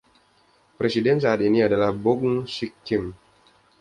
Presiden 0.81 1.17
saat 1.23 1.41
ini 1.49 1.59
adalah 1.67 1.91
Boung-Sik, 2.03 2.73
Kim. 2.85 3.03